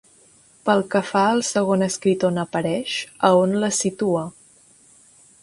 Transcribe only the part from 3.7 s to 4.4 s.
situa?